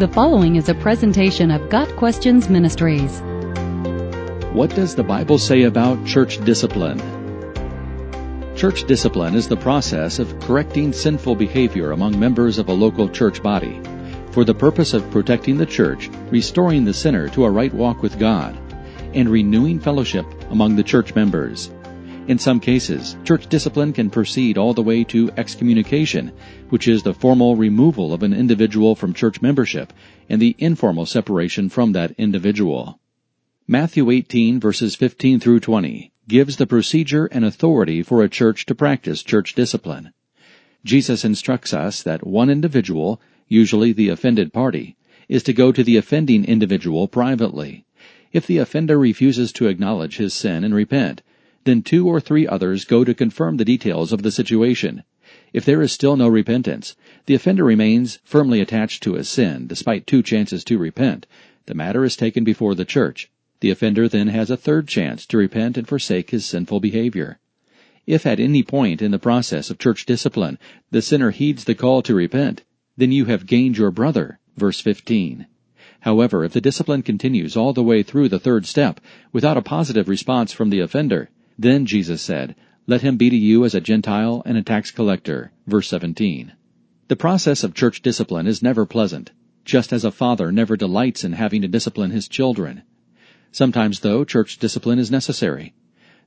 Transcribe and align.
The 0.00 0.08
following 0.08 0.56
is 0.56 0.70
a 0.70 0.74
presentation 0.74 1.50
of 1.50 1.68
Got 1.68 1.94
Questions 1.96 2.48
Ministries. 2.48 3.20
What 4.54 4.74
does 4.74 4.94
the 4.94 5.02
Bible 5.02 5.36
say 5.36 5.64
about 5.64 6.06
church 6.06 6.42
discipline? 6.42 6.98
Church 8.56 8.84
discipline 8.84 9.34
is 9.34 9.46
the 9.46 9.58
process 9.58 10.18
of 10.18 10.40
correcting 10.40 10.94
sinful 10.94 11.34
behavior 11.34 11.90
among 11.92 12.18
members 12.18 12.56
of 12.56 12.70
a 12.70 12.72
local 12.72 13.10
church 13.10 13.42
body 13.42 13.78
for 14.30 14.42
the 14.42 14.54
purpose 14.54 14.94
of 14.94 15.10
protecting 15.10 15.58
the 15.58 15.66
church, 15.66 16.08
restoring 16.30 16.86
the 16.86 16.94
sinner 16.94 17.28
to 17.28 17.44
a 17.44 17.50
right 17.50 17.74
walk 17.74 18.00
with 18.00 18.18
God, 18.18 18.56
and 19.12 19.28
renewing 19.28 19.78
fellowship 19.78 20.24
among 20.48 20.76
the 20.76 20.82
church 20.82 21.14
members. 21.14 21.70
In 22.28 22.38
some 22.38 22.60
cases, 22.60 23.16
church 23.24 23.48
discipline 23.48 23.92
can 23.92 24.10
proceed 24.10 24.56
all 24.56 24.72
the 24.74 24.82
way 24.82 25.04
to 25.04 25.30
excommunication, 25.36 26.32
which 26.68 26.86
is 26.86 27.02
the 27.02 27.14
formal 27.14 27.56
removal 27.56 28.12
of 28.12 28.22
an 28.22 28.32
individual 28.32 28.94
from 28.94 29.14
church 29.14 29.42
membership 29.42 29.92
and 30.28 30.40
the 30.40 30.54
informal 30.58 31.06
separation 31.06 31.68
from 31.68 31.92
that 31.92 32.12
individual. 32.18 33.00
Matthew 33.66 34.10
18 34.10 34.60
verses 34.60 34.94
15 34.94 35.40
through 35.40 35.60
20 35.60 36.12
gives 36.28 36.56
the 36.56 36.66
procedure 36.66 37.26
and 37.26 37.44
authority 37.44 38.02
for 38.02 38.22
a 38.22 38.28
church 38.28 38.66
to 38.66 38.74
practice 38.74 39.22
church 39.22 39.54
discipline. 39.54 40.12
Jesus 40.84 41.24
instructs 41.24 41.74
us 41.74 42.02
that 42.02 42.26
one 42.26 42.50
individual, 42.50 43.20
usually 43.48 43.92
the 43.92 44.08
offended 44.08 44.52
party, 44.52 44.96
is 45.28 45.42
to 45.42 45.52
go 45.52 45.72
to 45.72 45.82
the 45.82 45.96
offending 45.96 46.44
individual 46.44 47.08
privately. 47.08 47.84
If 48.32 48.46
the 48.46 48.58
offender 48.58 48.98
refuses 48.98 49.52
to 49.54 49.66
acknowledge 49.66 50.18
his 50.18 50.32
sin 50.32 50.62
and 50.62 50.74
repent, 50.74 51.22
then 51.64 51.82
two 51.82 52.08
or 52.08 52.20
three 52.20 52.46
others 52.46 52.84
go 52.84 53.04
to 53.04 53.14
confirm 53.14 53.56
the 53.56 53.64
details 53.64 54.12
of 54.12 54.22
the 54.22 54.30
situation. 54.30 55.02
If 55.52 55.64
there 55.64 55.82
is 55.82 55.92
still 55.92 56.16
no 56.16 56.28
repentance, 56.28 56.96
the 57.26 57.34
offender 57.34 57.64
remains 57.64 58.18
firmly 58.24 58.60
attached 58.60 59.02
to 59.02 59.14
his 59.14 59.28
sin 59.28 59.66
despite 59.66 60.06
two 60.06 60.22
chances 60.22 60.64
to 60.64 60.78
repent. 60.78 61.26
The 61.66 61.74
matter 61.74 62.04
is 62.04 62.16
taken 62.16 62.44
before 62.44 62.74
the 62.74 62.84
church. 62.84 63.30
The 63.60 63.70
offender 63.70 64.08
then 64.08 64.28
has 64.28 64.50
a 64.50 64.56
third 64.56 64.88
chance 64.88 65.26
to 65.26 65.36
repent 65.36 65.76
and 65.76 65.86
forsake 65.86 66.30
his 66.30 66.46
sinful 66.46 66.80
behavior. 66.80 67.38
If 68.06 68.26
at 68.26 68.40
any 68.40 68.62
point 68.62 69.02
in 69.02 69.10
the 69.10 69.18
process 69.18 69.68
of 69.68 69.78
church 69.78 70.06
discipline 70.06 70.58
the 70.90 71.02
sinner 71.02 71.30
heeds 71.30 71.64
the 71.64 71.74
call 71.74 72.00
to 72.02 72.14
repent, 72.14 72.64
then 72.96 73.12
you 73.12 73.26
have 73.26 73.46
gained 73.46 73.76
your 73.76 73.90
brother. 73.90 74.38
Verse 74.56 74.80
15. 74.80 75.46
However, 76.00 76.42
if 76.44 76.52
the 76.52 76.60
discipline 76.60 77.02
continues 77.02 77.56
all 77.56 77.74
the 77.74 77.82
way 77.82 78.02
through 78.02 78.30
the 78.30 78.38
third 78.38 78.64
step 78.64 79.00
without 79.32 79.58
a 79.58 79.62
positive 79.62 80.08
response 80.08 80.52
from 80.52 80.70
the 80.70 80.80
offender, 80.80 81.28
then 81.60 81.84
Jesus 81.84 82.22
said, 82.22 82.56
Let 82.86 83.02
him 83.02 83.18
be 83.18 83.28
to 83.28 83.36
you 83.36 83.66
as 83.66 83.74
a 83.74 83.82
Gentile 83.82 84.42
and 84.46 84.56
a 84.56 84.62
tax 84.62 84.90
collector. 84.90 85.52
Verse 85.66 85.88
17. 85.88 86.52
The 87.08 87.16
process 87.16 87.62
of 87.62 87.74
church 87.74 88.00
discipline 88.00 88.46
is 88.46 88.62
never 88.62 88.86
pleasant, 88.86 89.30
just 89.66 89.92
as 89.92 90.02
a 90.02 90.10
father 90.10 90.50
never 90.50 90.74
delights 90.74 91.22
in 91.22 91.32
having 91.32 91.60
to 91.60 91.68
discipline 91.68 92.12
his 92.12 92.28
children. 92.28 92.82
Sometimes, 93.52 94.00
though, 94.00 94.24
church 94.24 94.58
discipline 94.58 94.98
is 94.98 95.10
necessary. 95.10 95.74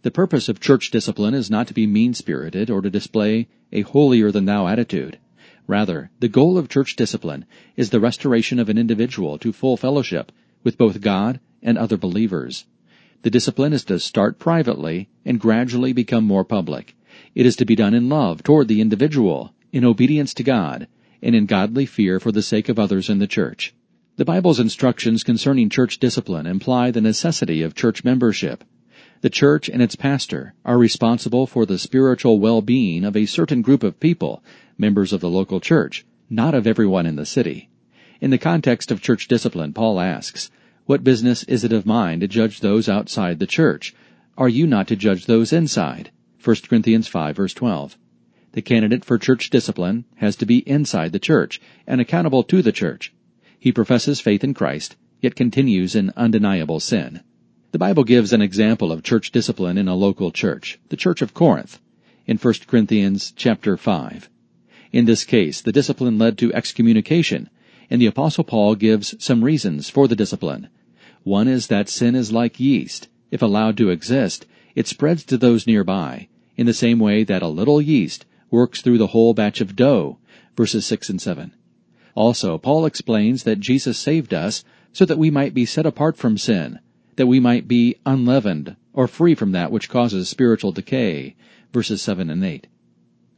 The 0.04 0.12
purpose 0.12 0.50
of 0.50 0.60
church 0.60 0.92
discipline 0.92 1.34
is 1.34 1.50
not 1.50 1.66
to 1.68 1.74
be 1.74 1.88
mean 1.88 2.14
spirited 2.14 2.70
or 2.70 2.82
to 2.82 2.92
display 2.92 3.48
a 3.72 3.82
holier 3.82 4.32
than 4.32 4.46
thou 4.46 4.68
attitude. 4.68 5.18
Rather, 5.66 6.12
the 6.20 6.28
goal 6.28 6.60
of 6.60 6.70
church 6.70 6.96
discipline 6.96 7.46
is 7.76 7.90
the 7.90 8.00
restoration 8.00 8.60
of 8.60 8.70
an 8.70 8.78
individual 8.78 9.40
to 9.40 9.52
full 9.52 9.78
fellowship 9.78 10.32
with 10.64 10.78
both 10.78 11.02
God 11.02 11.40
and 11.64 11.76
other 11.76 11.98
believers. 11.98 12.66
The 13.24 13.32
discipline 13.32 13.72
is 13.72 13.86
to 13.86 14.00
start 14.00 14.38
privately 14.38 15.08
and 15.24 15.40
gradually 15.40 15.94
become 15.94 16.26
more 16.26 16.44
public. 16.44 16.94
It 17.34 17.46
is 17.46 17.56
to 17.56 17.66
be 17.66 17.74
done 17.74 17.94
in 17.94 18.10
love 18.10 18.44
toward 18.44 18.68
the 18.68 18.82
individual, 18.82 19.54
in 19.72 19.86
obedience 19.86 20.34
to 20.34 20.44
God, 20.44 20.88
and 21.22 21.34
in 21.34 21.46
godly 21.46 21.86
fear 21.86 22.20
for 22.20 22.34
the 22.34 22.42
sake 22.42 22.68
of 22.68 22.78
others 22.78 23.10
in 23.10 23.20
the 23.20 23.28
church. 23.28 23.74
The 24.18 24.26
Bible's 24.26 24.60
instructions 24.60 25.24
concerning 25.24 25.70
church 25.70 26.00
discipline 26.00 26.46
imply 26.46 26.92
the 26.92 27.00
necessity 27.00 27.62
of 27.62 27.74
church 27.74 28.04
membership. 28.04 28.66
The 29.22 29.30
church 29.30 29.70
and 29.70 29.82
its 29.82 29.96
pastor 29.96 30.54
are 30.66 30.78
responsible 30.78 31.48
for 31.48 31.66
the 31.66 31.80
spiritual 31.80 32.42
well-being 32.42 33.06
of 33.06 33.16
a 33.16 33.26
certain 33.26 33.62
group 33.62 33.84
of 33.84 34.02
people, 34.02 34.44
members 34.78 35.14
of 35.14 35.22
the 35.22 35.30
local 35.30 35.62
church, 35.62 36.06
not 36.30 36.54
of 36.54 36.68
everyone 36.68 37.06
in 37.06 37.16
the 37.16 37.26
city. 37.26 37.70
In 38.20 38.32
the 38.32 38.38
context 38.38 38.92
of 38.92 39.02
church 39.02 39.30
discipline, 39.30 39.72
Paul 39.72 40.02
asks, 40.02 40.52
what 40.86 41.04
business 41.04 41.44
is 41.44 41.64
it 41.64 41.72
of 41.72 41.86
mine 41.86 42.20
to 42.20 42.28
judge 42.28 42.60
those 42.60 42.90
outside 42.90 43.40
the 43.40 43.48
church? 43.48 43.96
Are 44.38 44.50
you 44.50 44.68
not 44.68 44.88
to 44.88 44.98
judge 44.98 45.26
those 45.26 45.54
inside? 45.54 46.12
1 46.44 46.58
Corinthians 46.68 47.08
5 47.08 47.38
verse 47.38 47.54
12. 47.54 47.98
The 48.52 48.62
candidate 48.62 49.06
for 49.06 49.18
church 49.18 49.50
discipline 49.50 50.04
has 50.16 50.36
to 50.36 50.46
be 50.46 50.58
inside 50.68 51.14
the 51.14 51.20
church 51.20 51.62
and 51.88 52.02
accountable 52.02 52.44
to 52.44 52.62
the 52.62 52.74
church. 52.74 53.14
He 53.58 53.72
professes 53.72 54.20
faith 54.20 54.44
in 54.44 54.54
Christ, 54.54 54.98
yet 55.22 55.36
continues 55.36 55.96
in 55.96 56.12
undeniable 56.18 56.82
sin. 56.82 57.22
The 57.72 57.80
Bible 57.80 58.04
gives 58.04 58.34
an 58.34 58.42
example 58.42 58.92
of 58.92 59.04
church 59.04 59.32
discipline 59.32 59.78
in 59.78 59.88
a 59.88 59.96
local 59.96 60.32
church, 60.32 60.80
the 60.90 60.98
church 60.98 61.22
of 61.22 61.34
Corinth, 61.34 61.80
in 62.28 62.38
1 62.38 62.54
Corinthians 62.68 63.32
chapter 63.36 63.78
5. 63.78 64.30
In 64.92 65.06
this 65.06 65.24
case, 65.24 65.62
the 65.62 65.72
discipline 65.72 66.18
led 66.20 66.38
to 66.40 66.54
excommunication, 66.54 67.50
and 67.90 68.02
the 68.02 68.06
Apostle 68.06 68.44
Paul 68.44 68.76
gives 68.76 69.16
some 69.24 69.44
reasons 69.44 69.90
for 69.90 70.08
the 70.08 70.16
discipline. 70.16 70.70
One 71.24 71.48
is 71.48 71.68
that 71.68 71.90
sin 71.90 72.16
is 72.16 72.32
like 72.32 72.60
yeast. 72.60 73.08
If 73.32 73.42
allowed 73.42 73.78
to 73.78 73.90
exist, 73.90 74.46
it 74.76 74.88
spreads 74.88 75.24
to 75.26 75.38
those 75.38 75.66
nearby, 75.66 76.28
in 76.56 76.66
the 76.66 76.74
same 76.74 77.00
way 77.00 77.24
that 77.24 77.42
a 77.42 77.48
little 77.48 77.82
yeast 77.82 78.26
works 78.52 78.82
through 78.82 78.98
the 78.98 79.08
whole 79.08 79.34
batch 79.34 79.62
of 79.62 79.76
dough, 79.76 80.18
verses 80.56 80.86
6 80.86 81.10
and 81.10 81.22
7. 81.22 81.54
Also, 82.16 82.58
Paul 82.58 82.86
explains 82.86 83.44
that 83.44 83.60
Jesus 83.60 83.98
saved 83.98 84.34
us 84.34 84.64
so 84.92 85.06
that 85.06 85.18
we 85.18 85.32
might 85.32 85.54
be 85.54 85.66
set 85.66 85.86
apart 85.86 86.18
from 86.18 86.38
sin, 86.38 86.80
that 87.16 87.28
we 87.28 87.40
might 87.40 87.68
be 87.68 87.96
unleavened, 88.06 88.76
or 88.94 89.08
free 89.08 89.34
from 89.34 89.52
that 89.52 89.72
which 89.72 89.90
causes 89.90 90.30
spiritual 90.30 90.72
decay, 90.72 91.36
verses 91.72 92.02
7 92.02 92.30
and 92.30 92.44
8. 92.44 92.68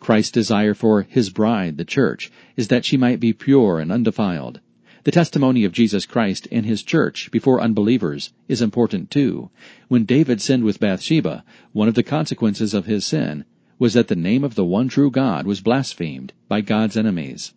Christ's 0.06 0.30
desire 0.30 0.76
for 0.76 1.02
His 1.02 1.32
bride, 1.32 1.78
the 1.78 1.84
church, 1.84 2.32
is 2.56 2.68
that 2.68 2.86
she 2.86 2.96
might 2.96 3.20
be 3.20 3.34
pure 3.34 3.80
and 3.80 3.92
undefiled. 3.92 4.60
The 5.04 5.10
testimony 5.10 5.64
of 5.64 5.72
Jesus 5.72 6.06
Christ 6.06 6.48
and 6.52 6.64
His 6.64 6.84
church 6.84 7.32
before 7.32 7.60
unbelievers 7.60 8.32
is 8.48 8.62
important 8.62 9.10
too. 9.10 9.50
When 9.88 10.04
David 10.04 10.42
sinned 10.42 10.64
with 10.64 10.80
Bathsheba, 10.80 11.44
one 11.74 11.88
of 11.88 11.96
the 11.96 12.04
consequences 12.04 12.76
of 12.76 12.86
his 12.86 13.04
sin 13.04 13.46
was 13.80 13.96
that 13.96 14.08
the 14.08 14.16
name 14.16 14.44
of 14.44 14.54
the 14.54 14.64
one 14.64 14.90
true 14.90 15.10
God 15.10 15.48
was 15.48 15.62
blasphemed 15.62 16.34
by 16.48 16.62
God's 16.62 16.96
enemies. 16.96 17.56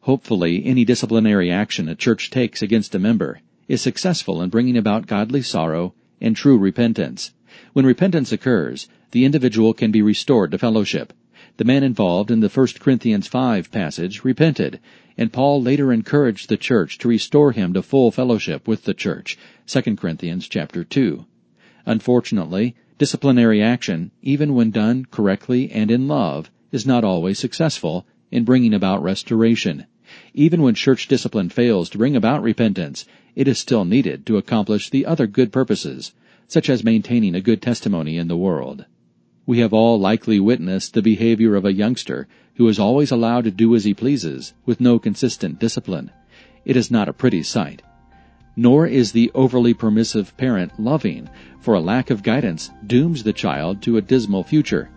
Hopefully, 0.00 0.64
any 0.66 0.84
disciplinary 0.84 1.52
action 1.52 1.88
a 1.88 1.94
church 1.94 2.30
takes 2.30 2.62
against 2.62 2.96
a 2.96 2.98
member 2.98 3.42
is 3.68 3.80
successful 3.80 4.42
in 4.42 4.50
bringing 4.50 4.76
about 4.76 5.06
godly 5.06 5.40
sorrow 5.40 5.94
and 6.20 6.34
true 6.34 6.58
repentance. 6.58 7.32
When 7.74 7.86
repentance 7.86 8.32
occurs, 8.32 8.88
the 9.12 9.24
individual 9.24 9.72
can 9.72 9.92
be 9.92 10.02
restored 10.02 10.50
to 10.50 10.58
fellowship. 10.58 11.12
The 11.58 11.64
man 11.64 11.82
involved 11.82 12.30
in 12.30 12.40
the 12.40 12.50
1 12.50 12.66
Corinthians 12.80 13.26
5 13.28 13.70
passage 13.70 14.24
repented, 14.24 14.78
and 15.16 15.32
Paul 15.32 15.62
later 15.62 15.90
encouraged 15.90 16.50
the 16.50 16.58
church 16.58 16.98
to 16.98 17.08
restore 17.08 17.52
him 17.52 17.72
to 17.72 17.80
full 17.80 18.10
fellowship 18.10 18.68
with 18.68 18.84
the 18.84 18.92
church. 18.92 19.38
2 19.66 19.96
Corinthians 19.96 20.48
chapter 20.48 20.84
2. 20.84 21.24
Unfortunately, 21.86 22.74
disciplinary 22.98 23.62
action, 23.62 24.10
even 24.20 24.54
when 24.54 24.70
done 24.70 25.06
correctly 25.10 25.70
and 25.72 25.90
in 25.90 26.06
love, 26.06 26.50
is 26.72 26.84
not 26.84 27.04
always 27.04 27.38
successful 27.38 28.06
in 28.30 28.44
bringing 28.44 28.74
about 28.74 29.02
restoration. 29.02 29.86
Even 30.34 30.60
when 30.60 30.74
church 30.74 31.08
discipline 31.08 31.48
fails 31.48 31.88
to 31.88 31.96
bring 31.96 32.14
about 32.14 32.42
repentance, 32.42 33.06
it 33.34 33.48
is 33.48 33.58
still 33.58 33.86
needed 33.86 34.26
to 34.26 34.36
accomplish 34.36 34.90
the 34.90 35.06
other 35.06 35.26
good 35.26 35.52
purposes, 35.52 36.12
such 36.48 36.68
as 36.68 36.84
maintaining 36.84 37.34
a 37.34 37.40
good 37.40 37.62
testimony 37.62 38.18
in 38.18 38.28
the 38.28 38.36
world. 38.36 38.84
We 39.46 39.60
have 39.60 39.72
all 39.72 39.96
likely 40.00 40.40
witnessed 40.40 40.94
the 40.94 41.02
behavior 41.02 41.54
of 41.54 41.64
a 41.64 41.72
youngster 41.72 42.26
who 42.56 42.66
is 42.66 42.80
always 42.80 43.12
allowed 43.12 43.44
to 43.44 43.52
do 43.52 43.76
as 43.76 43.84
he 43.84 43.94
pleases, 43.94 44.52
with 44.64 44.80
no 44.80 44.98
consistent 44.98 45.60
discipline. 45.60 46.10
It 46.64 46.76
is 46.76 46.90
not 46.90 47.08
a 47.08 47.12
pretty 47.12 47.44
sight. 47.44 47.80
Nor 48.56 48.88
is 48.88 49.12
the 49.12 49.30
overly 49.36 49.72
permissive 49.72 50.36
parent 50.36 50.72
loving, 50.80 51.28
for 51.60 51.74
a 51.74 51.80
lack 51.80 52.10
of 52.10 52.24
guidance 52.24 52.72
dooms 52.88 53.22
the 53.22 53.32
child 53.32 53.82
to 53.82 53.98
a 53.98 54.02
dismal 54.02 54.42
future. 54.42 54.90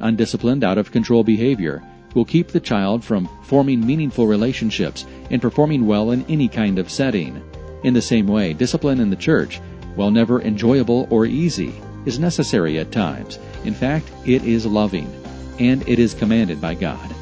Undisciplined, 0.00 0.64
out 0.64 0.78
of 0.78 0.90
control 0.90 1.22
behavior 1.22 1.80
will 2.16 2.24
keep 2.24 2.48
the 2.48 2.58
child 2.58 3.04
from 3.04 3.28
forming 3.44 3.86
meaningful 3.86 4.26
relationships 4.26 5.06
and 5.30 5.40
performing 5.40 5.86
well 5.86 6.10
in 6.10 6.24
any 6.28 6.48
kind 6.48 6.80
of 6.80 6.90
setting. 6.90 7.40
In 7.84 7.94
the 7.94 8.02
same 8.02 8.26
way, 8.26 8.52
discipline 8.52 8.98
in 8.98 9.10
the 9.10 9.16
church, 9.16 9.60
while 9.94 10.10
never 10.10 10.42
enjoyable 10.42 11.06
or 11.08 11.24
easy, 11.24 11.72
is 12.06 12.18
necessary 12.18 12.78
at 12.78 12.92
times 12.92 13.38
in 13.64 13.74
fact, 13.74 14.10
it 14.24 14.44
is 14.44 14.66
loving, 14.66 15.10
and 15.58 15.86
it 15.88 15.98
is 15.98 16.14
commanded 16.14 16.60
by 16.60 16.74
God. 16.74 17.14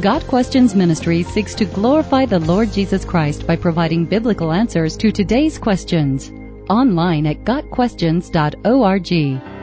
Got 0.00 0.26
Questions 0.26 0.74
Ministry 0.74 1.22
seeks 1.22 1.54
to 1.54 1.64
glorify 1.64 2.26
the 2.26 2.40
Lord 2.40 2.72
Jesus 2.72 3.04
Christ 3.04 3.46
by 3.46 3.56
providing 3.56 4.04
biblical 4.04 4.52
answers 4.52 4.96
to 4.98 5.10
today's 5.10 5.58
questions. 5.58 6.30
Online 6.68 7.26
at 7.26 7.44
GotQuestions.org. 7.44 9.55